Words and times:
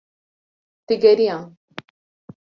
digeriyan 0.87 1.41